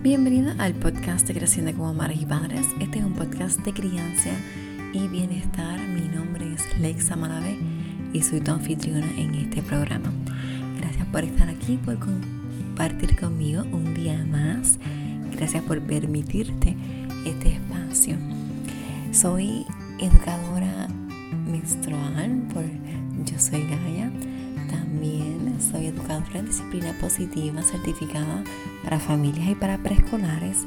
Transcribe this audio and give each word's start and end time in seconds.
Bienvenida 0.00 0.54
al 0.60 0.74
podcast 0.74 1.26
de 1.26 1.34
Creciendo 1.34 1.72
como 1.72 1.92
Madres 1.92 2.22
y 2.22 2.24
Padres. 2.24 2.64
Este 2.80 3.00
es 3.00 3.04
un 3.04 3.14
podcast 3.14 3.58
de 3.62 3.72
crianza 3.72 4.30
y 4.92 5.08
bienestar. 5.08 5.80
Mi 5.80 6.02
nombre 6.02 6.54
es 6.54 6.78
Lexa 6.78 7.16
Malavé 7.16 7.58
y 8.12 8.22
soy 8.22 8.40
tu 8.40 8.52
anfitriona 8.52 9.10
en 9.18 9.34
este 9.34 9.60
programa. 9.60 10.12
Gracias 10.78 11.04
por 11.08 11.24
estar 11.24 11.48
aquí, 11.48 11.78
por 11.84 11.98
compartir 11.98 13.18
conmigo 13.18 13.64
un 13.72 13.92
día 13.92 14.24
más. 14.24 14.78
Gracias 15.32 15.64
por 15.64 15.80
permitirte 15.80 16.76
este 17.26 17.54
espacio. 17.54 18.16
Soy 19.10 19.66
educadora 19.98 20.86
en 26.38 26.46
disciplina 26.46 26.92
positiva 27.00 27.62
certificada 27.62 28.44
para 28.84 28.98
familias 28.98 29.48
y 29.48 29.54
para 29.54 29.78
preescolares, 29.78 30.64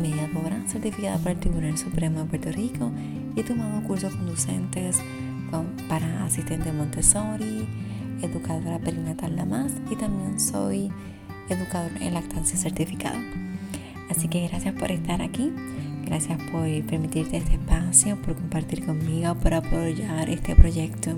mediadora 0.00 0.62
certificada 0.66 1.18
por 1.18 1.32
el 1.32 1.38
Tribunal 1.38 1.78
Supremo 1.78 2.20
de 2.20 2.24
Puerto 2.26 2.52
Rico 2.52 2.90
y 3.36 3.40
he 3.40 3.44
tomado 3.44 3.82
cursos 3.82 4.14
conducentes 4.14 4.98
para 5.88 6.24
asistente 6.24 6.72
Montessori, 6.72 7.66
educadora 8.22 8.78
perinatal 8.78 9.36
la 9.36 9.44
más 9.44 9.72
y 9.90 9.96
también 9.96 10.40
soy 10.40 10.90
educadora 11.48 11.96
en 12.00 12.14
lactancia 12.14 12.58
certificada. 12.58 13.20
Así 14.10 14.28
que 14.28 14.46
gracias 14.48 14.74
por 14.74 14.90
estar 14.90 15.22
aquí, 15.22 15.52
gracias 16.04 16.38
por 16.50 16.62
permitirte 16.86 17.36
este 17.38 17.54
espacio, 17.54 18.20
por 18.22 18.34
compartir 18.34 18.84
conmigo, 18.84 19.34
por 19.36 19.54
apoyar 19.54 20.28
este 20.28 20.56
proyecto. 20.56 21.16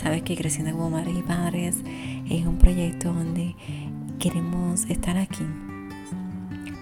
Sabes 0.00 0.22
que 0.22 0.34
Creciendo 0.34 0.72
como 0.72 0.88
Madres 0.88 1.18
y 1.18 1.22
Padres 1.22 1.76
es 2.30 2.46
un 2.46 2.56
proyecto 2.56 3.12
donde 3.12 3.54
queremos 4.18 4.86
estar 4.86 5.18
aquí 5.18 5.44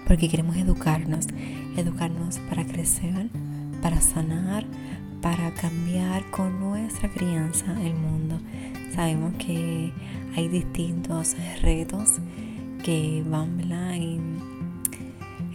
porque 0.07 0.29
queremos 0.29 0.55
educarnos, 0.55 1.27
educarnos 1.75 2.39
para 2.49 2.65
crecer, 2.65 3.29
para 3.81 3.99
sanar, 3.99 4.65
para 5.21 5.53
cambiar 5.53 6.23
con 6.31 6.61
nuestra 6.61 7.09
crianza 7.09 7.65
el 7.83 7.93
mundo. 7.93 8.39
Sabemos 8.95 9.33
que 9.33 9.91
hay 10.37 10.47
distintos 10.47 11.35
retos 11.61 12.19
que 12.83 13.21
van, 13.29 13.57
¿verdad? 13.57 13.95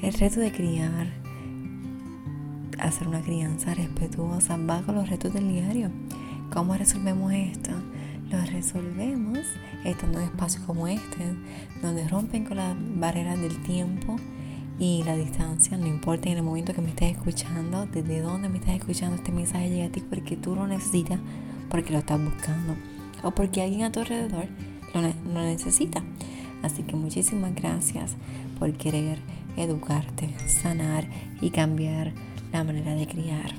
el 0.03 0.13
reto 0.13 0.39
de 0.39 0.53
criar, 0.53 1.07
hacer 2.79 3.09
una 3.09 3.23
crianza 3.23 3.73
respetuosa 3.75 4.59
va 4.59 4.83
con 4.83 4.97
los 4.97 5.09
retos 5.09 5.33
del 5.33 5.49
diario. 5.49 5.91
¿Cómo 6.53 6.75
resolvemos 6.75 7.33
esto? 7.33 7.71
Lo 8.31 8.41
resolvemos 8.47 9.39
estando 9.85 10.21
en 10.21 10.27
espacios 10.27 10.65
como 10.65 10.87
este, 10.89 11.25
donde 11.83 12.07
rompen 12.09 12.45
con 12.45 12.57
las 12.57 12.77
barreras 12.97 13.41
del 13.41 13.63
tiempo 13.63 14.17
y 14.79 15.03
la 15.05 15.17
distancia, 15.17 15.77
no 15.77 15.87
importa 15.87 16.29
en 16.29 16.39
el 16.39 16.43
momento 16.43 16.75
que 16.75 16.81
me 16.81 16.89
estés 16.91 17.13
escuchando, 17.13 17.87
desde 17.87 18.21
dónde 18.21 18.49
me 18.49 18.59
estás 18.59 18.75
escuchando, 18.77 19.17
este 19.17 19.31
mensaje 19.33 19.69
llega 19.69 19.87
a 19.87 19.91
ti 19.91 20.01
porque 20.01 20.37
tú 20.37 20.55
lo 20.55 20.67
necesitas, 20.67 21.21
porque 21.69 21.93
lo 21.93 21.99
estás 21.99 22.23
buscando 22.23 22.75
o 23.23 23.31
porque 23.31 23.63
alguien 23.63 23.85
a 23.85 23.93
tu 23.93 24.01
alrededor 24.01 24.47
lo, 24.95 25.01
lo 25.03 25.43
necesita. 25.43 26.03
Así 26.63 26.83
que 26.83 26.97
muchísimas 26.97 27.55
gracias 27.55 28.13
por 28.59 28.73
querer 28.73 29.19
educarte, 29.57 30.35
sanar 30.49 31.07
y 31.41 31.51
cambiar 31.51 32.13
la 32.53 32.65
manera 32.65 32.95
de 32.95 33.07
criar. 33.07 33.55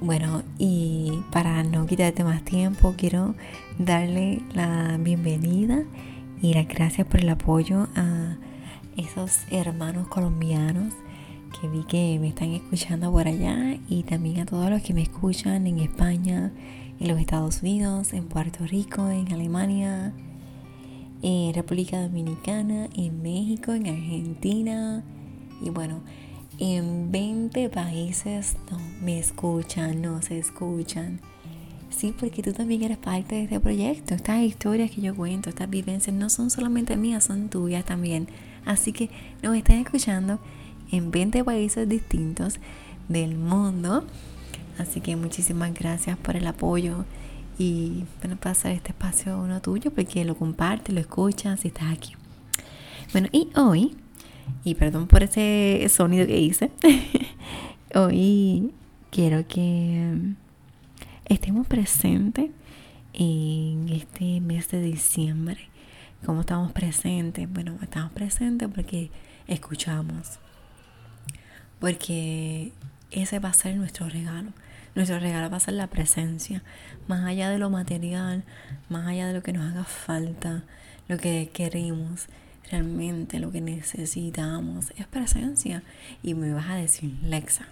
Bueno, 0.00 0.42
y 0.58 1.22
para 1.32 1.62
no 1.62 1.86
quitarte 1.86 2.24
más 2.24 2.44
tiempo, 2.44 2.94
quiero 2.96 3.34
darle 3.78 4.42
la 4.52 4.98
bienvenida 4.98 5.84
y 6.42 6.52
las 6.52 6.68
gracias 6.68 7.06
por 7.06 7.20
el 7.20 7.28
apoyo 7.28 7.88
a 7.94 8.36
esos 8.96 9.38
hermanos 9.50 10.08
colombianos 10.08 10.92
que 11.58 11.68
vi 11.68 11.84
que 11.84 12.18
me 12.20 12.28
están 12.28 12.52
escuchando 12.52 13.10
por 13.10 13.26
allá 13.28 13.78
y 13.88 14.02
también 14.02 14.40
a 14.40 14.46
todos 14.46 14.68
los 14.68 14.82
que 14.82 14.92
me 14.92 15.02
escuchan 15.02 15.66
en 15.66 15.78
España, 15.78 16.52
en 17.00 17.08
los 17.08 17.18
Estados 17.18 17.62
Unidos, 17.62 18.12
en 18.12 18.24
Puerto 18.24 18.66
Rico, 18.66 19.08
en 19.08 19.32
Alemania, 19.32 20.12
en 21.22 21.54
República 21.54 22.02
Dominicana, 22.02 22.88
en 22.94 23.22
México, 23.22 23.72
en 23.72 23.86
Argentina. 23.86 25.02
Y 25.62 25.70
bueno, 25.70 26.00
en 26.58 27.10
20 27.10 27.68
países 27.68 28.56
no 28.70 28.78
me 29.02 29.18
escuchan, 29.18 30.02
no 30.02 30.22
se 30.22 30.38
escuchan. 30.38 31.20
Sí, 31.90 32.14
porque 32.18 32.42
tú 32.42 32.52
también 32.52 32.82
eres 32.82 32.98
parte 32.98 33.36
de 33.36 33.42
este 33.44 33.60
proyecto. 33.60 34.14
Estas 34.14 34.42
historias 34.42 34.90
que 34.90 35.00
yo 35.00 35.14
cuento, 35.14 35.48
estas 35.48 35.70
vivencias 35.70 36.14
no 36.14 36.28
son 36.28 36.50
solamente 36.50 36.96
mías, 36.96 37.24
son 37.24 37.48
tuyas 37.48 37.84
también. 37.84 38.28
Así 38.64 38.92
que 38.92 39.10
nos 39.42 39.56
están 39.56 39.76
escuchando 39.76 40.40
en 40.90 41.10
20 41.10 41.44
países 41.44 41.88
distintos 41.88 42.58
del 43.08 43.36
mundo. 43.36 44.04
Así 44.78 45.00
que 45.00 45.14
muchísimas 45.16 45.72
gracias 45.72 46.18
por 46.18 46.36
el 46.36 46.46
apoyo 46.46 47.04
y 47.58 48.04
bueno, 48.20 48.36
pasar 48.36 48.72
este 48.72 48.88
espacio 48.88 49.38
uno 49.38 49.60
tuyo 49.60 49.92
porque 49.92 50.24
lo 50.24 50.36
compartes, 50.36 50.92
lo 50.92 51.00
escuchas 51.00 51.64
y 51.64 51.68
estás 51.68 51.92
aquí. 51.92 52.14
Bueno, 53.12 53.28
y 53.30 53.48
hoy 53.56 53.96
y 54.64 54.74
perdón 54.74 55.06
por 55.06 55.22
ese 55.22 55.86
sonido 55.88 56.26
que 56.26 56.38
hice. 56.38 56.70
Hoy 57.94 58.72
quiero 59.10 59.46
que 59.46 60.34
estemos 61.26 61.66
presentes 61.66 62.50
en 63.12 63.88
este 63.90 64.40
mes 64.40 64.68
de 64.70 64.80
diciembre. 64.80 65.68
¿Cómo 66.24 66.40
estamos 66.40 66.72
presentes? 66.72 67.50
Bueno, 67.52 67.78
estamos 67.82 68.12
presentes 68.12 68.68
porque 68.74 69.10
escuchamos. 69.46 70.38
Porque 71.78 72.72
ese 73.10 73.38
va 73.38 73.50
a 73.50 73.54
ser 73.54 73.76
nuestro 73.76 74.08
regalo. 74.08 74.52
Nuestro 74.94 75.18
regalo 75.18 75.50
va 75.50 75.58
a 75.58 75.60
ser 75.60 75.74
la 75.74 75.88
presencia. 75.88 76.62
Más 77.08 77.24
allá 77.24 77.50
de 77.50 77.58
lo 77.58 77.68
material, 77.68 78.44
más 78.88 79.06
allá 79.06 79.26
de 79.26 79.34
lo 79.34 79.42
que 79.42 79.52
nos 79.52 79.70
haga 79.70 79.84
falta, 79.84 80.64
lo 81.08 81.18
que 81.18 81.50
queremos 81.52 82.28
realmente 82.70 83.38
lo 83.38 83.50
que 83.50 83.60
necesitamos 83.60 84.92
es 84.96 85.06
presencia. 85.06 85.82
Y 86.22 86.34
me 86.34 86.52
vas 86.52 86.70
a 86.70 86.76
decir, 86.76 87.16
Lexa, 87.22 87.66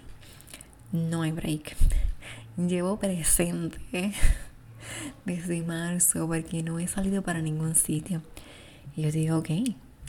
no 0.92 1.22
hay 1.22 1.32
break. 1.32 1.76
Llevo 2.56 2.98
presente 2.98 3.78
desde 5.24 5.62
marzo 5.62 6.26
porque 6.26 6.62
no 6.62 6.78
he 6.78 6.86
salido 6.86 7.22
para 7.22 7.40
ningún 7.40 7.74
sitio. 7.74 8.22
Y 8.96 9.02
yo 9.02 9.10
digo, 9.10 9.38
ok, 9.38 9.50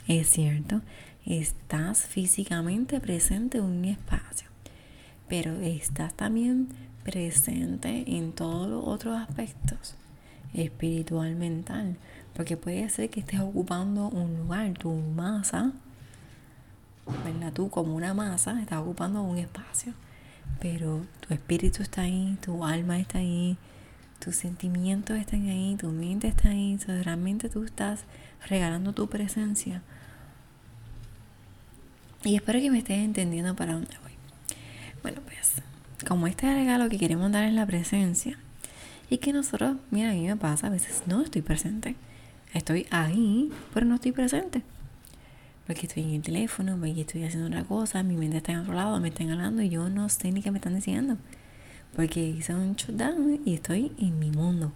es 0.08 0.28
cierto, 0.28 0.82
estás 1.24 2.02
físicamente 2.02 3.00
presente 3.00 3.58
en 3.58 3.64
un 3.64 3.84
espacio, 3.86 4.48
pero 5.28 5.58
estás 5.60 6.14
también 6.14 6.68
presente 7.02 8.04
en 8.06 8.32
todos 8.32 8.68
los 8.68 8.84
otros 8.86 9.16
aspectos, 9.16 9.94
espiritual, 10.52 11.34
mental. 11.36 11.96
Porque 12.34 12.56
puede 12.56 12.88
ser 12.88 13.10
que 13.10 13.20
estés 13.20 13.40
ocupando 13.40 14.08
un 14.08 14.36
lugar, 14.36 14.72
tu 14.74 14.92
masa, 14.92 15.72
¿verdad? 17.24 17.52
Tú 17.52 17.70
como 17.70 17.94
una 17.94 18.14
masa 18.14 18.60
estás 18.60 18.78
ocupando 18.80 19.22
un 19.22 19.38
espacio. 19.38 19.94
Pero 20.60 21.06
tu 21.26 21.34
espíritu 21.34 21.82
está 21.82 22.02
ahí, 22.02 22.36
tu 22.44 22.64
alma 22.64 22.98
está 22.98 23.18
ahí, 23.18 23.56
tus 24.18 24.36
sentimientos 24.36 25.16
están 25.16 25.48
ahí, 25.48 25.76
tu 25.76 25.88
mente 25.90 26.28
está 26.28 26.48
ahí. 26.48 26.72
Entonces 26.72 27.04
realmente 27.04 27.48
tú 27.48 27.64
estás 27.64 28.04
regalando 28.48 28.92
tu 28.92 29.08
presencia. 29.08 29.82
Y 32.24 32.36
espero 32.36 32.58
que 32.58 32.70
me 32.70 32.78
estés 32.78 32.98
entendiendo 32.98 33.54
para 33.54 33.74
dónde 33.74 33.96
voy. 34.02 34.12
Bueno, 35.02 35.20
pues, 35.24 35.52
como 36.08 36.26
este 36.26 36.52
regalo 36.52 36.88
que 36.88 36.98
queremos 36.98 37.30
dar 37.30 37.44
es 37.44 37.52
la 37.52 37.66
presencia, 37.66 38.38
y 39.10 39.18
que 39.18 39.32
nosotros, 39.32 39.76
mira, 39.90 40.10
a 40.10 40.14
mí 40.14 40.26
me 40.26 40.36
pasa, 40.36 40.68
a 40.68 40.70
veces 40.70 41.02
no 41.06 41.22
estoy 41.22 41.42
presente. 41.42 41.96
Estoy 42.54 42.86
ahí, 42.90 43.50
pero 43.74 43.84
no 43.84 43.96
estoy 43.96 44.12
presente. 44.12 44.62
Porque 45.66 45.86
estoy 45.86 46.04
en 46.04 46.10
el 46.10 46.22
teléfono, 46.22 46.76
porque 46.76 47.00
estoy 47.00 47.24
haciendo 47.24 47.48
otra 47.48 47.64
cosa, 47.64 48.02
mi 48.02 48.16
mente 48.16 48.36
está 48.36 48.52
en 48.52 48.58
otro 48.58 48.74
lado, 48.74 49.00
me 49.00 49.08
están 49.08 49.30
hablando 49.30 49.60
y 49.60 49.70
yo 49.70 49.88
no 49.88 50.08
sé 50.08 50.30
ni 50.30 50.40
qué 50.40 50.50
me 50.50 50.58
están 50.58 50.74
diciendo. 50.74 51.16
Porque 51.96 52.20
hice 52.20 52.54
un 52.54 52.76
shutdown 52.76 53.40
y 53.44 53.54
estoy 53.54 53.92
en 53.98 54.18
mi 54.18 54.30
mundo. 54.30 54.72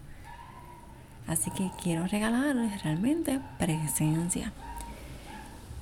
Así 1.29 1.51
que 1.51 1.71
quiero 1.83 2.07
regalarles 2.07 2.83
realmente 2.83 3.41
presencia. 3.59 4.53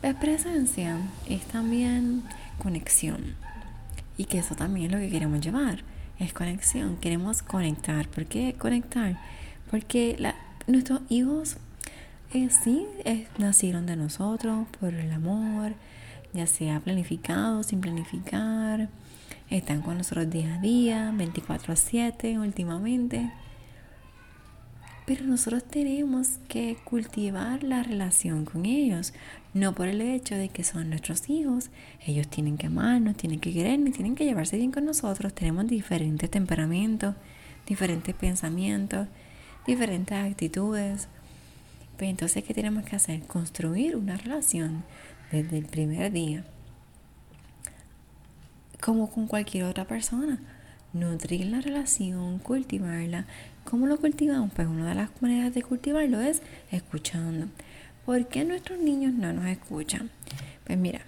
La 0.02 0.18
presencia 0.18 0.98
es 1.28 1.42
también 1.46 2.24
conexión. 2.58 3.36
Y 4.18 4.24
que 4.24 4.38
eso 4.38 4.54
también 4.54 4.86
es 4.86 4.92
lo 4.92 4.98
que 4.98 5.08
queremos 5.10 5.40
llevar. 5.40 5.82
Es 6.18 6.32
conexión. 6.32 6.96
Queremos 6.96 7.42
conectar. 7.42 8.08
¿Por 8.08 8.26
qué 8.26 8.54
conectar? 8.58 9.18
Porque 9.70 10.16
nuestros 10.66 11.00
hijos 11.08 11.58
eh, 12.32 12.48
sí, 12.50 12.86
nacieron 13.38 13.86
de 13.86 13.96
nosotros 13.96 14.66
por 14.80 14.94
el 14.94 15.12
amor, 15.12 15.74
ya 16.32 16.46
sea 16.46 16.80
planificado, 16.80 17.62
sin 17.62 17.80
planificar. 17.80 18.88
Están 19.48 19.80
con 19.80 19.98
nosotros 19.98 20.28
día 20.28 20.56
a 20.56 20.58
día, 20.58 21.12
24 21.14 21.72
a 21.72 21.76
7 21.76 22.38
últimamente. 22.38 23.30
Pero 25.06 25.24
nosotros 25.24 25.62
tenemos 25.62 26.40
que 26.48 26.76
cultivar 26.82 27.62
la 27.62 27.84
relación 27.84 28.44
con 28.44 28.66
ellos, 28.66 29.14
no 29.54 29.72
por 29.72 29.86
el 29.86 30.00
hecho 30.00 30.34
de 30.34 30.48
que 30.48 30.64
son 30.64 30.90
nuestros 30.90 31.30
hijos. 31.30 31.70
Ellos 32.04 32.26
tienen 32.26 32.58
que 32.58 32.66
amarnos, 32.66 33.16
tienen 33.16 33.38
que 33.38 33.52
querernos, 33.52 33.94
tienen 33.94 34.16
que 34.16 34.24
llevarse 34.24 34.56
bien 34.56 34.72
con 34.72 34.84
nosotros. 34.84 35.32
Tenemos 35.32 35.68
diferentes 35.68 36.28
temperamentos, 36.28 37.14
diferentes 37.68 38.16
pensamientos, 38.16 39.06
diferentes 39.64 40.18
actitudes. 40.18 41.08
Pero 41.96 42.10
entonces, 42.10 42.44
¿qué 42.44 42.54
tenemos 42.54 42.84
que 42.84 42.96
hacer? 42.96 43.22
Construir 43.22 43.96
una 43.96 44.16
relación 44.16 44.84
desde 45.32 45.58
el 45.58 45.66
primer 45.66 46.12
día, 46.12 46.44
como 48.80 49.10
con 49.10 49.26
cualquier 49.26 49.64
otra 49.64 49.84
persona. 49.86 50.38
Nutrir 50.92 51.46
la 51.46 51.60
relación, 51.60 52.38
cultivarla, 52.38 53.26
¿Cómo 53.68 53.88
lo 53.88 53.96
cultivamos? 53.96 54.52
Pues 54.54 54.68
una 54.68 54.90
de 54.90 54.94
las 54.94 55.10
maneras 55.20 55.52
de 55.52 55.60
cultivarlo 55.60 56.20
es 56.20 56.40
escuchando. 56.70 57.48
¿Por 58.04 58.28
qué 58.28 58.44
nuestros 58.44 58.78
niños 58.78 59.12
no 59.12 59.32
nos 59.32 59.44
escuchan? 59.46 60.08
Pues 60.64 60.78
mira, 60.78 61.00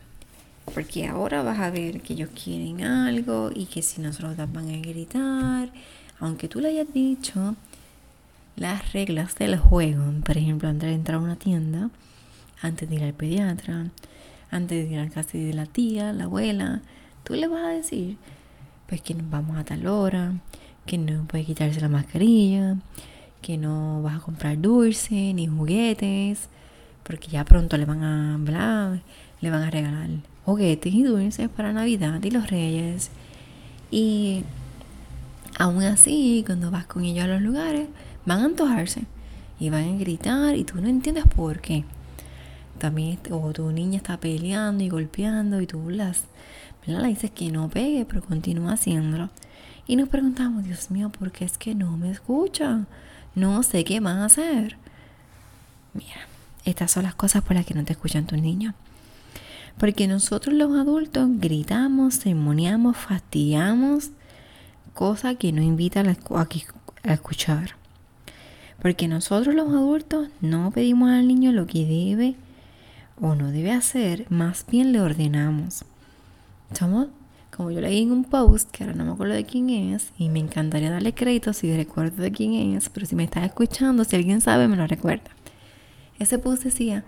porque 0.75 1.07
ahora 1.07 1.45
vas 1.45 1.61
a 1.61 1.71
ver 1.71 2.01
que 2.01 2.15
ellos 2.15 2.31
quieren 2.31 2.83
algo 2.83 3.53
y 3.55 3.67
que 3.67 3.81
si 3.81 4.01
nosotros 4.01 4.37
van 4.37 4.71
a 4.71 4.81
gritar, 4.81 5.71
aunque 6.19 6.49
tú 6.49 6.59
le 6.59 6.71
hayas 6.71 6.93
dicho 6.93 7.55
las 8.59 8.93
reglas 8.93 9.35
del 9.37 9.57
juego, 9.59 10.05
por 10.25 10.37
ejemplo, 10.37 10.69
antes 10.69 10.89
de 10.89 10.95
entrar 10.95 11.17
a 11.17 11.23
una 11.23 11.37
tienda, 11.37 11.91
antes 12.61 12.89
de 12.89 12.97
ir 12.97 13.05
al 13.05 13.15
pediatra, 13.15 13.87
antes 14.51 14.87
de 14.87 14.95
ir 14.95 14.99
al 14.99 15.11
casa 15.11 15.39
de 15.39 15.53
la 15.53 15.67
tía, 15.67 16.13
la 16.13 16.25
abuela, 16.25 16.83
tú 17.25 17.35
le 17.35 17.47
vas 17.47 17.65
a 17.65 17.69
decir, 17.69 18.17
pues 18.87 19.01
que 19.01 19.15
nos 19.15 19.29
vamos 19.31 19.57
a 19.57 19.65
tal 19.65 19.87
hora, 19.87 20.35
que 20.87 20.99
no 20.99 21.25
puede 21.27 21.45
quitarse 21.45 21.81
la 21.81 21.89
mascarilla, 21.89 22.77
que 23.43 23.57
no 23.59 24.03
vas 24.03 24.17
a 24.17 24.21
comprar 24.21 24.61
dulce 24.61 25.33
ni 25.35 25.47
juguetes, 25.47 26.49
porque 27.05 27.29
ya 27.29 27.45
pronto 27.45 27.77
le 27.77 27.85
van 27.85 28.03
a 28.03 28.37
bla, 28.39 29.01
le 29.41 29.51
van 29.51 29.63
a 29.63 29.71
regalar 29.71 30.09
juguetes 30.45 30.93
y 30.93 31.03
dulces 31.03 31.49
para 31.49 31.73
Navidad 31.73 32.23
y 32.23 32.31
los 32.31 32.51
Reyes. 32.51 33.11
Y 33.91 34.45
aún 35.59 35.83
así, 35.83 36.43
cuando 36.47 36.71
vas 36.71 36.87
con 36.87 37.05
ellos 37.05 37.25
a 37.25 37.29
los 37.29 37.43
lugares, 37.43 37.89
van 38.29 38.41
a 38.41 38.45
antojarse 38.45 39.05
y 39.59 39.71
van 39.71 39.95
a 39.95 39.99
gritar 39.99 40.55
y 40.55 40.65
tú 40.65 40.81
no 40.81 40.89
entiendes 40.89 41.25
por 41.35 41.61
qué. 41.61 41.85
También, 42.79 43.19
o 43.31 43.53
tu 43.53 43.73
niña 43.73 43.97
está 43.97 44.21
peleando 44.21 44.85
y 44.85 44.89
golpeando 44.89 45.61
y 45.61 45.67
tú 45.67 45.91
las, 45.91 46.25
le 46.87 47.09
dices 47.09 47.31
que 47.31 47.51
no 47.51 47.69
pegue, 47.69 48.05
pero 48.05 48.23
continúa 48.23 48.75
haciéndolo. 48.75 49.31
Y 49.87 49.97
nos 49.97 50.11
preguntamos, 50.11 50.65
Dios 50.65 50.91
mío, 50.91 51.11
¿por 51.11 51.33
qué 51.33 51.47
es 51.47 51.57
que 51.57 51.75
no 51.75 51.97
me 51.97 52.11
escucha? 52.11 52.85
No 53.35 53.63
sé 53.63 53.83
qué 53.85 54.01
más 54.01 54.33
hacer. 54.33 54.77
Mira, 55.95 56.21
estas 56.67 56.91
son 56.91 57.05
las 57.05 57.15
cosas 57.15 57.43
por 57.43 57.57
las 57.57 57.65
que 57.65 57.75
no 57.75 57.85
te 57.85 57.95
escuchan 57.95 58.27
tus 58.27 58.39
niños. 58.39 58.75
Porque 59.79 60.07
nosotros 60.07 60.55
los 60.55 60.77
adultos 60.77 61.29
gritamos, 61.33 62.15
sermoneamos, 62.15 62.97
fastidiamos, 62.97 64.11
cosa 64.93 65.35
que 65.37 65.53
no 65.53 65.63
invita 65.63 66.03
a 66.03 67.13
escuchar. 67.13 67.78
Porque 68.81 69.09
nosotros 69.09 69.55
los 69.55 69.69
adultos 69.69 70.29
no 70.41 70.71
pedimos 70.71 71.11
al 71.11 71.27
niño 71.27 71.53
lo 71.53 71.67
que 71.67 71.85
debe 71.85 72.37
o 73.21 73.35
no 73.35 73.51
debe 73.51 73.73
hacer, 73.73 74.27
más 74.31 74.65
bien 74.71 74.93
le 74.93 75.01
ordenamos. 75.01 75.85
Somos 76.73 77.09
como 77.59 77.73
yo 77.73 77.81
leí 77.81 78.03
en 78.03 78.13
un 78.13 78.23
post, 78.23 78.71
que 78.71 78.85
ahora 78.85 78.95
no 78.95 79.05
me 79.05 79.11
acuerdo 79.11 79.35
de 79.35 79.45
quién 79.45 79.69
es, 79.71 80.13
y 80.17 80.29
me 80.29 80.39
encantaría 80.39 80.93
darle 80.93 81.13
crédito 81.13 81.53
si 81.53 81.75
recuerdo 81.77 82.23
de 82.23 82.31
quién 82.31 82.53
es, 82.77 82.89
pero 82.89 83.05
si 83.05 83.17
me 83.17 83.25
estás 83.25 83.45
escuchando, 83.45 84.05
si 84.05 84.15
alguien 84.15 84.41
sabe, 84.41 84.69
me 84.69 84.77
lo 84.77 84.87
recuerda. 84.87 85.29
Ese 86.21 86.39
post 86.39 86.63
decía, 86.63 87.05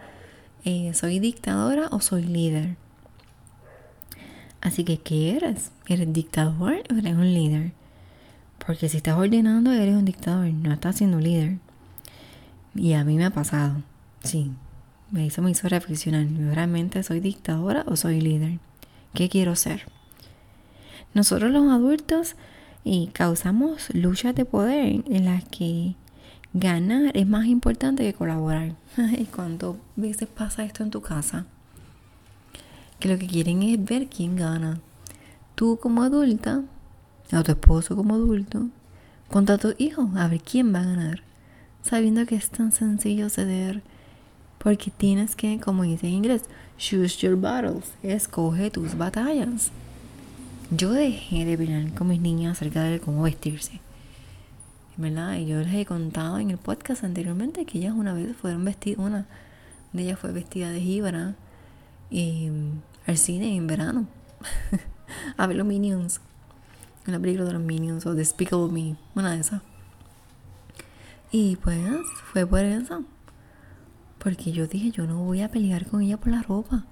eh, 0.65 0.93
¿soy 0.93 1.21
dictadora 1.21 1.87
o 1.93 2.01
soy 2.01 2.25
líder? 2.25 2.77
Así 4.61 4.83
que, 4.83 4.99
¿qué 4.99 5.37
eres? 5.37 5.71
¿Eres 5.87 6.13
dictador 6.13 6.83
o 6.91 6.95
eres 6.95 7.15
un 7.15 7.33
líder? 7.33 7.73
Porque 8.65 8.89
si 8.89 8.99
estás 8.99 9.17
ordenando, 9.17 9.73
eres 9.73 9.97
un 9.97 10.05
dictador, 10.05 10.53
no 10.53 10.73
estás 10.73 10.97
siendo 10.97 11.19
líder. 11.19 11.59
Y 12.75 12.93
a 12.93 13.05
mí 13.05 13.17
me 13.17 13.25
ha 13.25 13.31
pasado, 13.31 13.83
sí. 14.23 14.53
Me 15.11 15.27
hizo, 15.27 15.43
me 15.43 15.51
hizo 15.51 15.69
reflexionar, 15.69 16.27
¿realmente 16.55 17.03
soy 17.03 17.21
dictadora 17.21 17.85
o 17.87 17.97
soy 17.97 18.21
líder? 18.21 18.59
¿Qué 19.13 19.29
quiero 19.29 19.57
ser? 19.57 19.87
Nosotros 21.15 21.51
los 21.51 21.71
adultos 21.73 22.37
y 22.85 23.09
causamos 23.09 23.93
luchas 23.93 24.35
de 24.35 24.45
poder 24.45 25.03
en 25.05 25.25
las 25.25 25.45
que 25.45 25.97
ganar 26.53 27.17
es 27.17 27.27
más 27.27 27.47
importante 27.47 28.05
que 28.05 28.15
colaborar. 28.15 28.75
¿Y 29.19 29.25
cuántas 29.25 29.75
veces 29.97 30.29
pasa 30.29 30.65
esto 30.65 30.83
en 30.83 30.91
tu 30.91 31.01
casa? 31.01 31.47
Que 33.01 33.09
lo 33.09 33.19
que 33.19 33.27
quieren 33.27 33.63
es 33.63 33.85
ver 33.85 34.07
quién 34.09 34.37
gana. 34.37 34.81
Tú 35.57 35.79
como 35.83 36.03
adulta, 36.03 36.63
o 37.33 37.43
tu 37.43 37.53
esposo 37.53 37.97
como 37.97 38.15
adulto, 38.15 38.69
contra 39.31 39.59
tus 39.59 39.75
hijos, 39.79 40.09
a 40.17 40.29
ver 40.29 40.41
quién 40.41 40.75
va 40.75 40.81
a 40.81 40.85
ganar. 40.85 41.23
Sabiendo 41.83 42.27
que 42.27 42.35
es 42.35 42.51
tan 42.51 42.73
sencillo 42.73 43.31
ceder. 43.31 43.83
Porque 44.59 44.91
tienes 44.91 45.37
que, 45.37 45.59
como 45.61 45.85
dice 45.85 46.07
en 46.09 46.15
inglés, 46.15 46.43
choose 46.77 47.19
your 47.19 47.37
battles. 47.37 47.93
Escoge 48.03 48.71
tus 48.71 48.97
batallas. 48.99 49.71
Yo 50.71 50.93
dejé 50.93 51.45
de 51.45 51.57
pelear 51.57 51.93
con 51.95 52.09
mis 52.09 52.21
niñas 52.21 52.59
acerca 52.59 52.83
de 52.83 53.01
cómo 53.01 53.23
vestirse. 53.23 53.81
¿Verdad? 54.97 55.37
Y 55.37 55.47
yo 55.47 55.61
les 55.61 55.75
he 55.75 55.87
contado 55.87 56.39
en 56.39 56.51
el 56.51 56.59
podcast 56.59 57.05
anteriormente 57.05 57.65
que 57.65 57.79
ellas 57.79 57.95
una 57.97 58.13
vez 58.13 58.37
fueron 58.37 58.65
vestidas, 58.65 58.99
una 58.99 59.27
de 59.93 60.03
ellas 60.03 60.19
fue 60.19 60.33
vestida 60.33 60.71
de 60.71 60.81
jíbara 60.81 61.37
y, 62.11 62.51
al 63.07 63.17
cine 63.17 63.57
en 63.57 63.67
verano 63.67 64.07
a 65.37 65.47
ver 65.47 65.57
los 65.57 65.67
Minions, 65.67 66.21
una 67.11 67.21
película 67.21 67.47
de 67.47 67.53
los 67.53 67.63
Minions 67.63 68.07
o 68.07 68.15
Despicable 68.15 68.73
Me, 68.73 68.97
una 69.15 69.33
de 69.33 69.41
esas. 69.41 69.63
Y 71.31 71.57
pues 71.57 71.79
fue 72.33 72.47
por 72.47 72.61
eso. 72.61 73.05
Porque 74.19 74.53
yo 74.53 74.67
dije, 74.67 74.91
yo 74.91 75.07
no 75.07 75.25
voy 75.25 75.43
a 75.43 75.51
pelear 75.51 75.87
con 75.87 76.03
ella 76.03 76.17
por 76.17 76.29
la 76.33 76.43
ropa. 76.43 76.85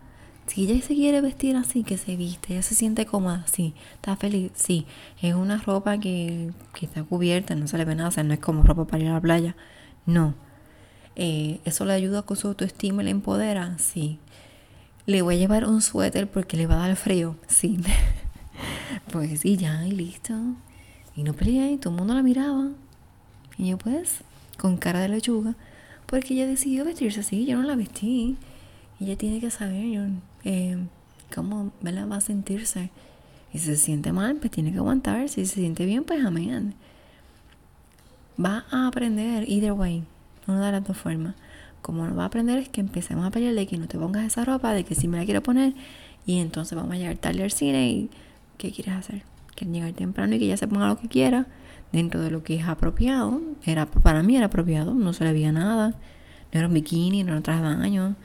Si 0.47 0.65
ella 0.65 0.83
se 0.83 0.95
quiere 0.95 1.21
vestir 1.21 1.57
así, 1.57 1.85
que 1.85 1.99
se 1.99 2.17
viste, 2.17 2.55
ella 2.55 2.63
se 2.63 2.75
siente 2.75 3.05
cómoda, 3.05 3.45
sí, 3.47 3.75
está 3.97 4.17
feliz, 4.17 4.51
sí, 4.55 4.87
es 5.21 5.35
una 5.35 5.59
ropa 5.59 5.99
que, 5.99 6.55
está 6.81 7.05
cubierta, 7.05 7.55
no 7.55 7.69
se 7.69 7.77
le 7.77 7.85
ve 7.85 7.95
nada, 7.95 8.09
o 8.09 8.13
sea, 8.13 8.25
no 8.25 8.33
es 8.33 8.41
como 8.41 8.63
ropa 8.63 8.87
para 8.87 9.03
ir 9.03 9.11
a 9.11 9.13
la 9.13 9.21
playa, 9.21 9.57
no. 10.07 10.35
Eh, 11.17 11.61
¿Eso 11.67 11.85
le 11.85 11.93
ayuda 11.93 12.23
con 12.23 12.39
su 12.39 12.49
autoestima 12.49 13.03
y 13.03 13.07
le 13.07 13.11
empodera? 13.11 13.77
Sí. 13.79 14.21
¿Le 15.05 15.21
voy 15.21 15.35
a 15.35 15.39
llevar 15.39 15.67
un 15.67 15.83
suéter 15.83 16.31
porque 16.31 16.57
le 16.57 16.67
va 16.67 16.77
a 16.77 16.89
dar 16.89 16.97
frío? 16.97 17.37
Sí. 17.47 17.79
pues 19.09 19.41
sí, 19.41 19.57
ya, 19.57 19.87
y 19.87 19.93
listo. 19.93 20.35
Y 21.17 21.23
no 21.23 21.35
peleé, 21.35 21.73
y 21.73 21.77
todo 21.79 21.93
el 21.93 21.99
mundo 21.99 22.15
la 22.15 22.23
miraba. 22.23 22.69
Y 23.57 23.71
yo 23.71 23.79
pues, 23.79 24.23
con 24.57 24.77
cara 24.77 25.01
de 25.01 25.09
lechuga, 25.09 25.57
porque 26.07 26.35
ella 26.35 26.47
decidió 26.47 26.85
vestirse 26.85 27.21
así, 27.21 27.45
yo 27.45 27.59
no 27.59 27.65
la 27.65 27.77
vestí. 27.77 28.37
Ella 29.01 29.17
tiene 29.17 29.41
que 29.41 29.51
saber, 29.51 29.85
yo 29.87 30.03
eh, 30.45 30.79
cómo 31.35 31.73
va 31.85 32.17
a 32.17 32.21
sentirse. 32.21 32.91
Y 33.53 33.59
si 33.59 33.67
se 33.67 33.77
siente 33.77 34.13
mal, 34.13 34.37
pues 34.37 34.51
tiene 34.51 34.73
que 34.73 34.79
aguantar. 34.79 35.29
Si 35.29 35.47
se 35.47 35.55
siente 35.57 35.87
bien, 35.87 36.05
pues 36.05 36.25
amén. 36.25 36.75
Va 38.43 38.65
a 38.71 38.87
aprender 38.87 39.49
either 39.49 39.73
way, 39.73 40.05
una 40.47 40.67
de 40.67 40.73
las 40.73 40.85
dos 40.85 40.97
formas. 40.97 41.35
Como 41.83 42.07
no 42.07 42.15
va 42.15 42.25
a 42.25 42.27
aprender 42.27 42.59
es 42.59 42.69
que 42.69 42.81
empecemos 42.81 43.25
a 43.27 43.31
pelearle 43.31 43.67
que 43.67 43.79
no 43.79 43.89
te 43.89 43.99
pongas 43.99 44.25
esa 44.25 44.45
ropa, 44.45 44.73
de 44.73 44.85
que 44.85 44.95
si 44.95 45.09
me 45.09 45.17
la 45.19 45.25
quiero 45.25 45.43
poner, 45.43 45.75
y 46.27 46.39
entonces 46.39 46.77
vamos 46.77 46.93
a 46.93 46.97
llegar 46.99 47.17
tarde 47.17 47.43
al 47.43 47.51
cine 47.51 47.91
y 47.91 48.11
¿qué 48.59 48.71
quieres 48.73 48.95
hacer? 48.95 49.23
Quieres 49.55 49.75
llegar 49.75 49.93
temprano 49.93 50.35
y 50.35 50.39
que 50.39 50.45
ella 50.45 50.57
se 50.57 50.69
ponga 50.69 50.89
lo 50.89 50.99
que 50.99 51.09
quiera 51.09 51.47
dentro 51.93 52.21
de 52.21 52.31
lo 52.31 52.43
que 52.43 52.57
es 52.57 52.67
apropiado. 52.67 53.41
Era, 53.65 53.87
para 53.87 54.23
mí 54.23 54.37
era 54.37 54.47
apropiado, 54.47 54.95
no 54.95 55.13
se 55.13 55.25
le 55.25 55.33
veía 55.33 55.53
nada. 55.53 55.95
No 56.53 56.59
era 56.59 56.69
un 56.69 56.75
bikini, 56.75 57.25
no 57.25 57.33
era 57.33 57.41
traje 57.41 57.63
de 57.63 57.77
baño 57.77 58.17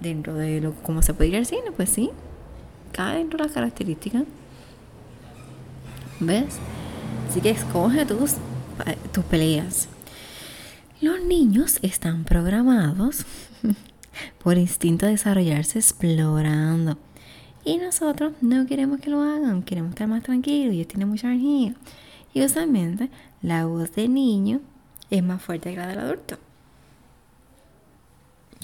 dentro 0.00 0.34
de 0.34 0.60
lo 0.60 0.74
cómo 0.74 1.02
se 1.02 1.14
puede 1.14 1.30
ir 1.30 1.36
al 1.36 1.46
cine, 1.46 1.72
pues 1.76 1.90
sí, 1.90 2.10
cae 2.92 3.18
dentro 3.18 3.38
de 3.38 3.44
las 3.44 3.52
características. 3.52 4.24
¿Ves? 6.20 6.58
Así 7.28 7.40
que 7.40 7.50
escoge 7.50 8.04
tus, 8.06 8.34
tus 9.12 9.24
peleas. 9.24 9.88
Los 11.00 11.22
niños 11.22 11.78
están 11.82 12.24
programados 12.24 13.24
por 14.42 14.58
instinto 14.58 15.06
de 15.06 15.12
desarrollarse 15.12 15.78
explorando. 15.78 16.98
Y 17.64 17.78
nosotros 17.78 18.32
no 18.40 18.66
queremos 18.66 19.00
que 19.00 19.10
lo 19.10 19.22
hagan, 19.22 19.62
queremos 19.62 19.90
estar 19.90 20.08
más 20.08 20.22
tranquilos, 20.22 20.74
ellos 20.74 20.88
tienen 20.88 21.08
mucha 21.08 21.28
energía. 21.28 21.74
Y 22.32 22.42
usualmente 22.42 23.10
la 23.42 23.66
voz 23.66 23.92
del 23.92 24.14
niño 24.14 24.60
es 25.10 25.22
más 25.22 25.42
fuerte 25.42 25.70
que 25.70 25.76
la 25.76 25.88
del 25.88 25.98
adulto. 25.98 26.38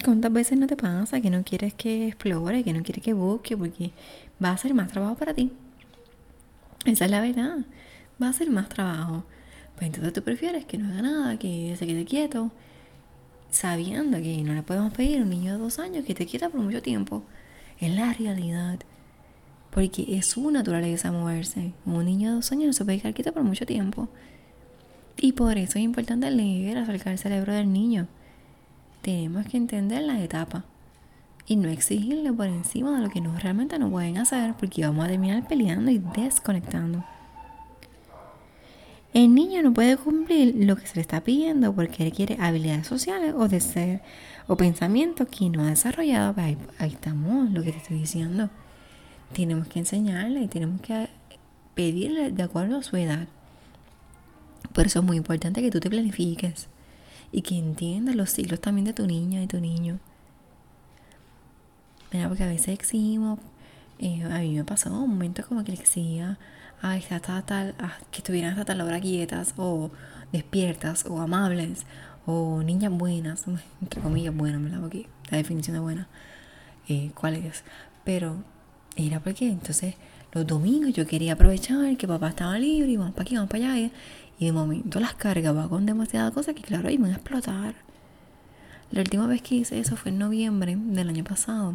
¿Cuántas 0.05 0.33
veces 0.33 0.59
no 0.59 0.67
te 0.67 0.77
pasa 0.77 1.21
que 1.21 1.31
no 1.31 1.43
quieres 1.43 1.75
que 1.75 2.09
explore, 2.09 2.63
que 2.63 2.73
no 2.73 2.83
quieres 2.83 3.03
que 3.03 3.13
busque, 3.13 3.57
porque 3.57 3.93
va 4.43 4.51
a 4.51 4.57
ser 4.57 4.75
más 4.75 4.89
trabajo 4.89 5.17
para 5.17 5.35
ti? 5.35 5.51
Esa 6.85 7.07
es 7.07 7.11
la 7.11 7.21
verdad. 7.21 7.59
Va 8.23 8.29
a 8.29 8.33
ser 8.33 8.51
más 8.51 8.69
trabajo. 8.69 9.25
Pues 9.75 9.87
entonces 9.87 10.13
tú 10.13 10.23
prefieres 10.23 10.65
que 10.65 10.79
no 10.79 10.89
haga 10.89 11.03
nada, 11.03 11.39
que 11.39 11.75
se 11.79 11.87
quede 11.87 12.05
quieto, 12.05 12.51
sabiendo 13.51 14.19
que 14.19 14.43
no 14.43 14.55
le 14.55 14.63
podemos 14.63 14.93
pedir 14.93 15.21
a 15.21 15.23
un 15.23 15.31
niño 15.31 15.53
de 15.53 15.59
dos 15.59 15.79
años 15.79 16.05
que 16.05 16.15
te 16.15 16.27
quieta 16.27 16.49
por 16.49 16.61
mucho 16.61 16.83
tiempo. 16.83 17.23
Es 17.81 17.95
la 17.95 18.13
realidad. 18.13 18.79
Porque 19.71 20.17
es 20.17 20.27
su 20.27 20.51
naturaleza 20.51 21.13
moverse. 21.13 21.73
Un 21.85 22.07
niño 22.07 22.31
de 22.31 22.35
dos 22.37 22.53
años 22.53 22.67
no 22.67 22.73
se 22.73 22.85
puede 22.85 22.99
quedar 22.99 23.15
quieto 23.15 23.33
por 23.33 23.43
mucho 23.43 23.67
tiempo. 23.67 24.09
Y 25.19 25.33
por 25.33 25.57
eso 25.59 25.79
es 25.79 25.85
importante 25.85 26.31
leer 26.31 26.79
acerca 26.79 27.11
del 27.11 27.19
cerebro 27.19 27.53
del 27.53 27.73
niño. 27.73 28.07
Tenemos 29.03 29.47
que 29.47 29.57
entender 29.57 30.03
la 30.03 30.23
etapa 30.23 30.65
y 31.47 31.57
no 31.57 31.69
exigirle 31.69 32.33
por 32.33 32.47
encima 32.47 32.97
de 32.97 33.03
lo 33.03 33.11
que 33.11 33.21
no, 33.21 33.39
realmente 33.39 33.79
no 33.79 33.91
pueden 33.91 34.19
hacer 34.19 34.55
porque 34.59 34.85
vamos 34.85 35.05
a 35.05 35.09
terminar 35.09 35.47
peleando 35.47 35.91
y 35.91 35.99
desconectando. 35.99 37.05
El 39.17 39.35
niño 39.35 39.63
no 39.63 39.73
puede 39.73 39.97
cumplir 39.97 40.55
lo 40.59 40.77
que 40.77 40.87
se 40.87 40.97
le 40.97 41.01
está 41.01 41.23
pidiendo 41.23 41.75
porque 41.75 42.05
requiere 42.05 42.37
habilidades 42.39 42.87
sociales 42.87 43.33
o 43.35 43.49
de 43.49 43.61
ser 43.61 44.03
o 44.47 44.59
pensamientos 44.59 45.27
que 45.29 45.49
no 45.49 45.63
ha 45.63 45.71
desarrollado. 45.71 46.35
Ahí, 46.37 46.59
ahí 46.79 46.91
estamos, 46.91 47.51
lo 47.51 47.63
que 47.63 47.73
te 47.73 47.79
estoy 47.79 47.97
diciendo. 47.97 48.51
Tenemos 49.33 49.69
que 49.69 49.79
enseñarle 49.79 50.43
y 50.43 50.49
tenemos 50.49 50.83
que 50.83 51.09
pedirle 51.75 52.31
de 52.31 52.43
acuerdo 52.43 52.77
a 52.77 52.83
su 52.83 52.99
edad. 52.99 53.27
Por 54.75 54.85
eso 54.85 54.99
es 54.99 55.05
muy 55.07 55.17
importante 55.17 55.63
que 55.63 55.71
tú 55.71 55.81
te 55.81 55.89
planifiques 55.89 56.69
y 57.33 57.41
que 57.41 57.57
entiendas 57.57 58.17
los 58.17 58.29
ciclos 58.29 58.61
también 58.61 58.85
de 58.85 58.93
tu 58.93 59.07
niña 59.07 59.43
y 59.43 59.47
tu 59.47 59.61
niño. 59.61 59.99
Mira, 62.13 62.29
porque 62.29 62.45
a 62.45 62.49
veces 62.49 62.69
exigimos, 62.69 63.39
a 64.01 64.39
mí 64.41 64.55
me 64.57 64.65
pasó 64.65 64.91
un 64.93 65.11
momento 65.11 65.47
como 65.47 65.65
que 65.65 65.73
le 65.73 65.79
exigía 65.79 66.39
ay, 66.83 67.05
hasta 67.11 67.43
tal, 67.43 67.75
que 68.11 68.19
estuvieran 68.19 68.53
hasta 68.53 68.65
tal 68.65 68.81
hora 68.81 69.01
quietas 69.01 69.55
o 69.57 69.91
despiertas 70.33 71.05
o 71.07 71.21
amables 71.21 71.87
o 72.27 72.63
niñas 72.63 72.93
buenas, 72.93 73.45
entre 73.81 74.01
comillas 74.01 74.35
buenas, 74.35 74.63
¿verdad? 74.63 74.81
Porque 74.81 75.07
la 75.31 75.39
definición 75.39 75.75
de 75.75 75.81
buena, 75.81 76.09
eh, 76.89 77.11
¿cuál 77.15 77.37
es? 77.37 77.63
Pero 78.05 78.37
era 78.97 79.21
porque 79.21 79.49
entonces 79.49 79.95
los 80.33 80.47
domingos 80.47 80.93
yo 80.93 81.07
quería 81.07 81.35
aprovechar 81.35 81.97
que 81.97 82.09
papá 82.09 82.29
estaba 82.29 82.59
libre 82.59 82.91
y 82.91 82.97
vamos 82.97 83.15
para 83.15 83.23
aquí, 83.23 83.37
vamos 83.37 83.51
para 83.51 83.73
allá. 83.73 83.91
Y 84.39 84.47
de 84.47 84.53
momento 84.53 85.01
las 85.01 85.15
cargaba 85.15 85.69
con 85.69 85.87
demasiadas 85.87 86.33
cosas 86.33 86.55
que 86.55 86.63
claro, 86.63 86.85
me 86.85 86.93
iban 86.95 87.11
a 87.11 87.15
explotar. 87.15 87.75
La 88.91 89.01
última 89.01 89.27
vez 89.27 89.43
que 89.43 89.57
hice 89.57 89.79
eso 89.79 89.97
fue 89.97 90.11
en 90.11 90.19
noviembre 90.19 90.77
del 90.77 91.09
año 91.09 91.25
pasado. 91.25 91.75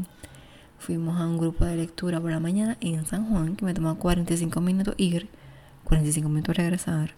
Fuimos 0.81 1.21
a 1.21 1.27
un 1.27 1.37
grupo 1.37 1.63
de 1.63 1.75
lectura 1.75 2.19
por 2.19 2.31
la 2.31 2.39
mañana 2.39 2.75
en 2.81 3.05
San 3.05 3.29
Juan, 3.29 3.55
que 3.55 3.63
me 3.63 3.75
tomó 3.75 3.99
45 3.99 4.61
minutos 4.61 4.95
ir, 4.97 5.29
45 5.83 6.27
minutos 6.27 6.57
regresar. 6.57 7.11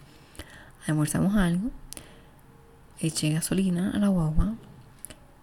Almorzamos 0.86 1.34
algo, 1.38 1.72
eché 3.00 3.30
gasolina 3.30 3.92
a 3.92 4.00
la 4.00 4.10
guagua 4.10 4.56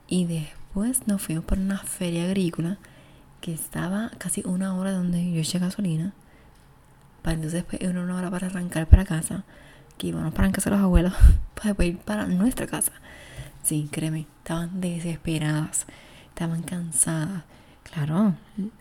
y 0.07 0.27
después 0.27 1.07
nos 1.07 1.23
fuimos 1.23 1.47
por 1.47 1.57
una 1.57 1.79
feria 1.79 2.25
agrícola 2.25 2.77
que 3.41 3.55
estaba 3.55 4.11
casi 4.19 4.43
una 4.45 4.75
hora 4.75 4.93
donde 4.93 5.33
yo 5.33 5.41
eché 5.41 5.59
gasolina. 5.59 6.13
Para 7.23 7.37
entonces 7.37 7.63
después 7.63 7.81
era 7.81 8.03
una 8.03 8.17
hora 8.17 8.31
para 8.31 8.49
arrancar 8.49 8.87
para 8.87 9.07
casa, 9.07 9.45
que 9.97 10.09
íbamos 10.09 10.35
para 10.35 10.53
casa 10.53 10.69
de 10.69 10.77
los 10.77 10.85
abuelos, 10.85 11.15
para 11.55 11.87
ir 11.87 11.97
para 11.97 12.27
nuestra 12.27 12.67
casa. 12.67 12.93
Sí, 13.63 13.89
créeme, 13.91 14.27
estaban 14.43 14.83
desesperadas, 14.83 15.87
estaban 16.29 16.63
cansadas 16.63 17.45
Claro, 17.83 18.35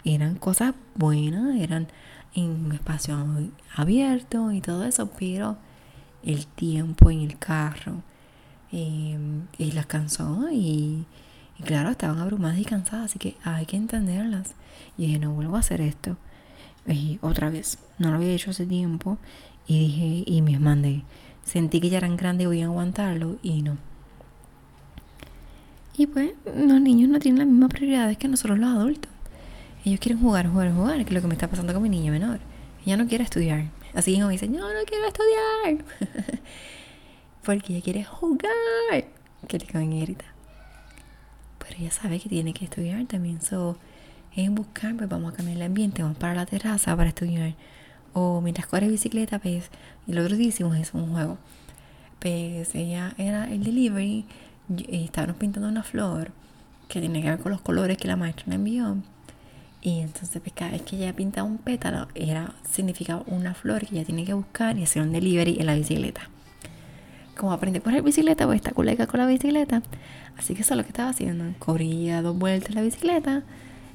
eran 0.04 0.36
cosas 0.36 0.76
buenas, 0.96 1.60
eran 1.60 1.88
en 2.36 2.66
un 2.66 2.72
espacio 2.74 3.18
abierto 3.76 4.52
y 4.52 4.62
todo 4.62 4.86
eso, 4.86 5.10
pero 5.18 5.58
el 6.24 6.46
tiempo 6.46 7.10
en 7.10 7.22
el 7.22 7.38
carro 7.38 8.04
eh, 8.72 9.18
y 9.58 9.72
las 9.72 9.88
cansó 9.88 10.48
y, 10.52 11.06
claro, 11.64 11.90
estaban 11.90 12.20
abrumadas 12.20 12.60
y 12.60 12.66
cansadas, 12.66 13.06
así 13.06 13.20
que 13.20 13.36
hay 13.44 13.66
que 13.66 13.78
entenderlas. 13.78 14.54
Y 14.98 15.08
dije, 15.08 15.20
no 15.20 15.34
vuelvo 15.34 15.56
a 15.56 15.60
hacer 15.60 15.82
esto. 15.82 16.18
Y 16.88 17.20
otra 17.22 17.50
vez, 17.50 17.80
no 17.98 18.10
lo 18.10 18.18
había 18.18 18.32
hecho 18.32 18.52
hace 18.52 18.66
tiempo 18.66 19.18
y 19.68 19.80
dije, 19.80 20.24
y 20.26 20.42
me 20.42 20.60
mandé, 20.60 21.04
sentí 21.44 21.80
que 21.80 21.90
ya 21.90 21.98
eran 21.98 22.18
grandes 22.18 22.46
y 22.46 22.48
voy 22.48 22.62
a 22.62 22.66
aguantarlo 22.66 23.38
y 23.44 23.62
no. 23.62 23.78
Y 25.98 26.08
pues 26.08 26.32
los 26.46 26.82
niños 26.82 27.10
no 27.10 27.20
tienen 27.20 27.40
las 27.40 27.48
mismas 27.48 27.70
prioridades 27.70 28.18
que 28.18 28.28
nosotros 28.28 28.58
los 28.58 28.70
adultos. 28.70 29.12
Ellos 29.86 30.00
quieren 30.00 30.22
jugar, 30.22 30.48
jugar, 30.48 30.74
jugar, 30.74 30.98
que 30.98 31.10
es 31.10 31.12
lo 31.14 31.22
que 31.22 31.28
me 31.28 31.34
está 31.34 31.48
pasando 31.48 31.74
con 31.74 31.82
mi 31.82 31.90
niña 31.90 32.12
menor. 32.12 32.40
Ella 32.86 32.98
no 32.98 33.08
quiere 33.08 33.24
estudiar. 33.24 33.66
Así 33.94 34.16
como 34.16 34.30
dice, 34.30 34.48
no, 34.48 34.60
no 34.60 34.80
quiero 34.86 35.06
estudiar. 35.08 35.86
Porque 37.44 37.74
ella 37.74 37.84
quiere 37.84 38.04
jugar. 38.04 39.06
Que 39.48 39.58
le 39.58 39.66
grita. 40.02 40.26
Pero 41.60 41.76
ella 41.80 41.92
sabe 41.92 42.20
que 42.20 42.30
tiene 42.30 42.54
que 42.54 42.66
estudiar 42.66 43.06
también. 43.06 43.42
So, 43.42 43.78
es 44.36 44.50
buscar, 44.50 44.96
pues 44.96 45.10
vamos 45.10 45.34
a 45.34 45.36
cambiar 45.36 45.58
el 45.58 45.64
ambiente, 45.64 46.02
vamos 46.04 46.18
para 46.18 46.36
la 46.36 46.46
terraza 46.46 46.96
para 46.96 47.10
estudiar. 47.10 47.56
O 48.14 48.42
mientras 48.42 48.68
corre 48.68 48.88
bicicleta, 48.88 49.40
pues, 49.40 49.70
y 50.08 50.14
lo 50.14 50.24
otro 50.24 50.36
día 50.36 50.48
hicimos 50.48 50.78
eso, 50.78 50.98
un 50.98 51.12
juego. 51.12 51.38
Pues 52.20 52.76
ella 52.76 53.14
era 53.18 53.50
el 53.50 53.64
delivery 53.64 54.26
estábamos 54.90 55.38
pintando 55.38 55.68
una 55.68 55.84
flor 55.84 56.32
que 56.88 57.00
tiene 57.00 57.22
que 57.22 57.30
ver 57.30 57.40
con 57.40 57.52
los 57.52 57.62
colores 57.62 57.98
que 57.98 58.08
la 58.08 58.16
maestra 58.16 58.46
me 58.48 58.56
envió. 58.56 58.98
Y 59.82 60.00
entonces 60.00 60.42
pues, 60.42 60.54
cada 60.54 60.72
vez 60.72 60.82
que 60.82 60.98
ella 60.98 61.16
pinta 61.16 61.44
un 61.44 61.58
pétalo, 61.58 62.08
era, 62.16 62.54
significaba 62.70 63.24
una 63.28 63.54
flor 63.54 63.86
que 63.86 63.96
ella 63.96 64.06
tiene 64.06 64.26
que 64.26 64.34
buscar 64.34 64.78
y 64.78 64.84
hacer 64.84 65.02
un 65.02 65.12
delivery 65.12 65.58
en 65.60 65.68
la 65.68 65.76
bicicleta. 65.76 66.30
Como 67.38 67.54
aprende 67.54 67.80
a 67.80 67.82
correr 67.82 68.02
bicicleta, 68.02 68.46
pues 68.46 68.58
está 68.58 68.72
colega 68.72 69.08
con 69.08 69.22
la 69.22 69.26
bicicleta. 69.26 69.82
Así 70.38 70.56
que 70.56 70.62
eso 70.62 70.74
es 70.74 70.78
lo 70.78 70.84
que 70.84 70.90
estaba 70.90 71.10
haciendo. 71.10 71.46
Corría 71.60 72.22
dos 72.22 72.38
vueltas 72.38 72.76
la 72.76 72.82
bicicleta. 72.82 73.44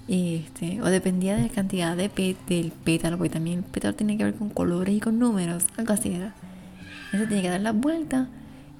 este, 0.08 0.80
o 0.80 0.86
dependía 0.86 1.36
de 1.36 1.42
la 1.42 1.48
cantidad 1.48 1.96
de 1.96 2.08
del 2.48 2.72
pétalo, 2.72 3.18
porque 3.18 3.30
también 3.30 3.58
el 3.58 3.64
pétalo 3.64 3.94
tiene 3.94 4.16
que 4.16 4.24
ver 4.24 4.34
con 4.34 4.48
colores 4.48 4.94
y 4.94 5.00
con 5.00 5.18
números, 5.18 5.66
algo 5.76 5.92
así 5.92 6.14
era. 6.14 6.34
Entonces 7.06 7.28
tenía 7.28 7.42
que 7.42 7.50
dar 7.50 7.60
la 7.60 7.72
vuelta 7.72 8.28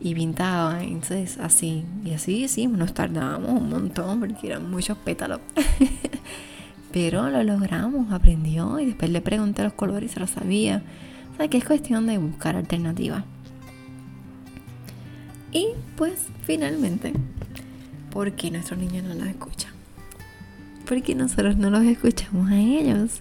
y 0.00 0.14
pintaba. 0.14 0.82
Entonces 0.82 1.38
así, 1.38 1.84
y 2.04 2.12
así 2.12 2.48
sí, 2.48 2.66
nos 2.66 2.94
tardábamos 2.94 3.50
un 3.50 3.68
montón 3.68 4.20
porque 4.20 4.48
eran 4.48 4.70
muchos 4.70 4.98
pétalos. 4.98 5.40
Pero 6.92 7.28
lo 7.28 7.42
logramos, 7.42 8.12
aprendió 8.12 8.78
y 8.78 8.86
después 8.86 9.10
le 9.10 9.20
pregunté 9.20 9.64
los 9.64 9.72
colores 9.72 10.10
y 10.10 10.14
se 10.14 10.20
lo 10.20 10.26
sabía. 10.26 10.82
O 11.32 11.36
sea 11.36 11.48
que 11.48 11.58
es 11.58 11.64
cuestión 11.64 12.06
de 12.06 12.18
buscar 12.18 12.54
alternativas. 12.56 13.24
Y 15.50 15.68
pues 15.96 16.26
finalmente, 16.42 17.12
¿por 18.10 18.32
qué 18.32 18.50
nuestros 18.50 18.78
niños 18.78 19.04
no 19.04 19.14
nos 19.14 19.28
escuchan? 19.28 19.72
Porque 20.86 21.14
nosotros 21.14 21.56
no 21.56 21.70
los 21.70 21.82
escuchamos 21.84 22.50
a 22.50 22.56
ellos. 22.56 23.20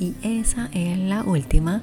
Y 0.00 0.14
esa 0.22 0.68
es 0.72 0.98
la 0.98 1.22
última. 1.22 1.82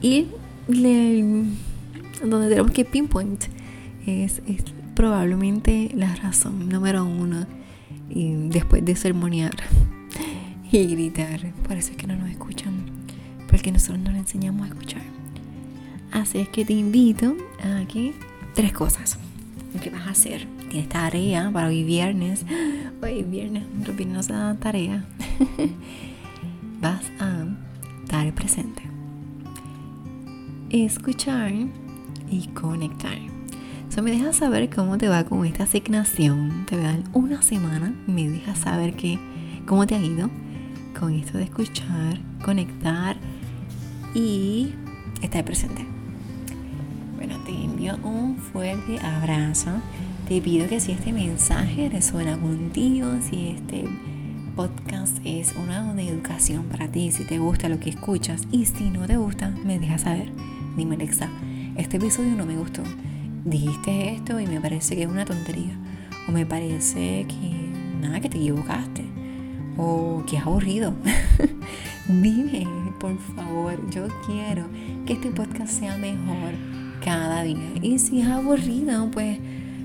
Y 0.00 0.28
donde 0.68 2.48
tenemos 2.48 2.72
que 2.72 2.84
pinpoint 2.84 3.55
es, 4.06 4.40
probablemente 4.94 5.90
la 5.94 6.14
razón 6.14 6.68
número 6.68 7.04
uno 7.04 7.46
después 8.08 8.84
de 8.84 8.96
sermonear 8.96 9.54
y 10.72 10.86
gritar. 10.86 11.52
Por 11.66 11.76
eso 11.76 11.90
es 11.90 11.96
que 11.96 12.06
no 12.06 12.16
nos 12.16 12.30
escuchan, 12.30 12.72
porque 13.48 13.72
nosotros 13.72 13.98
no 13.98 14.10
les 14.10 14.20
enseñamos 14.20 14.62
a 14.62 14.68
escuchar. 14.68 15.02
Así 16.12 16.38
es 16.38 16.48
que 16.48 16.64
te 16.64 16.72
invito 16.72 17.36
a 17.62 17.84
que 17.86 18.14
tres 18.54 18.72
cosas. 18.72 19.18
¿Qué 19.82 19.90
vas 19.90 20.06
a 20.06 20.10
hacer? 20.10 20.46
Tienes 20.70 20.88
tarea 20.88 21.50
para 21.52 21.68
hoy 21.68 21.84
viernes. 21.84 22.44
Hoy 23.02 23.22
viernes, 23.24 23.64
dan 24.28 24.58
tarea. 24.58 25.04
vas 26.80 27.04
a 27.20 27.44
estar 28.02 28.32
presente. 28.32 28.82
Escuchar 30.70 31.52
y 32.30 32.46
conectar 32.54 33.35
me 34.02 34.10
dejas 34.10 34.36
saber 34.36 34.68
cómo 34.68 34.98
te 34.98 35.08
va 35.08 35.24
con 35.24 35.44
esta 35.46 35.64
asignación. 35.64 36.66
Te 36.66 36.76
voy 36.76 36.84
a 36.84 36.92
dar 36.92 37.00
una 37.14 37.40
semana. 37.40 37.94
Me 38.06 38.28
dejas 38.28 38.58
saber 38.58 38.94
que, 38.94 39.18
cómo 39.66 39.86
te 39.86 39.94
ha 39.94 40.02
ido 40.02 40.30
con 40.98 41.14
esto 41.14 41.38
de 41.38 41.44
escuchar, 41.44 42.20
conectar 42.44 43.16
y 44.14 44.74
estar 45.22 45.44
presente. 45.44 45.86
Bueno, 47.16 47.38
te 47.44 47.52
envío 47.52 47.96
un 48.02 48.36
fuerte 48.36 48.98
abrazo. 49.00 49.70
Te 50.28 50.40
pido 50.42 50.68
que 50.68 50.80
si 50.80 50.92
este 50.92 51.12
mensaje 51.12 51.88
resuena 51.88 52.36
contigo, 52.36 53.08
si 53.22 53.48
este 53.48 53.84
podcast 54.54 55.18
es 55.24 55.54
una 55.56 55.94
de 55.94 56.08
educación 56.08 56.64
para 56.64 56.88
ti, 56.88 57.12
si 57.12 57.24
te 57.24 57.38
gusta 57.38 57.68
lo 57.68 57.78
que 57.78 57.90
escuchas 57.90 58.42
y 58.50 58.66
si 58.66 58.90
no 58.90 59.06
te 59.06 59.16
gusta, 59.16 59.54
me 59.64 59.78
dejas 59.78 60.02
saber. 60.02 60.30
Dime 60.76 60.96
Alexa, 60.96 61.30
este 61.76 61.96
episodio 61.96 62.34
no 62.36 62.44
me 62.44 62.56
gustó 62.56 62.82
dijiste 63.46 64.12
esto 64.12 64.38
y 64.40 64.46
me 64.46 64.60
parece 64.60 64.96
que 64.96 65.04
es 65.04 65.08
una 65.08 65.24
tontería. 65.24 65.78
O 66.28 66.32
me 66.32 66.44
parece 66.44 67.26
que 67.28 67.70
nada, 68.00 68.20
que 68.20 68.28
te 68.28 68.38
equivocaste. 68.38 69.04
O 69.78 70.22
que 70.26 70.36
es 70.36 70.42
aburrido. 70.42 70.94
Dime, 72.08 72.66
por 73.00 73.18
favor, 73.18 73.90
yo 73.90 74.08
quiero 74.26 74.66
que 75.06 75.14
este 75.14 75.30
podcast 75.30 75.72
sea 75.72 75.96
mejor 75.96 76.52
cada 77.04 77.42
día. 77.42 77.56
Y 77.82 77.98
si 77.98 78.20
es 78.20 78.28
aburrido, 78.28 79.10
pues 79.10 79.38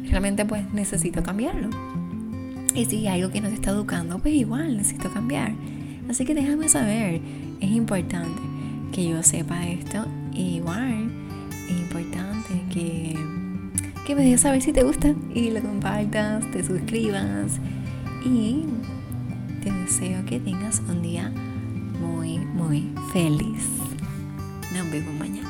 realmente 0.10 0.46
pues 0.46 0.72
necesito 0.74 1.24
cambiarlo. 1.24 1.70
Y 2.74 2.86
si 2.86 3.08
hay 3.08 3.22
algo 3.22 3.32
que 3.32 3.42
no 3.42 3.50
te 3.50 3.56
está 3.56 3.72
educando, 3.72 4.20
pues 4.20 4.34
igual 4.34 4.78
necesito 4.78 5.12
cambiar. 5.12 5.54
Así 6.10 6.26
que 6.26 6.34
déjame 6.34 6.70
saber, 6.70 7.22
es 7.60 7.72
importante 7.72 8.42
que 8.92 9.08
yo 9.08 9.22
sepa 9.24 9.68
esto. 9.68 10.06
igual 10.34 11.12
es 11.70 11.80
importante 11.80 12.62
que, 12.74 13.16
que 14.06 14.16
me 14.16 14.24
dejes 14.24 14.42
saber 14.42 14.62
si 14.62 14.74
te 14.74 14.84
gusta 14.84 15.14
y 15.34 15.52
lo 15.52 15.62
compartas, 15.62 16.50
te 16.52 16.64
suscribas. 16.64 17.60
Y 18.26 18.66
te 19.64 19.72
deseo 19.72 20.26
que 20.26 20.40
tengas 20.40 20.82
un 20.88 21.02
día 21.02 21.32
muy, 22.00 22.40
muy 22.40 22.92
feliz. 23.14 23.68
Nos 24.74 24.92
vemos 24.92 25.14
mañana. 25.16 25.50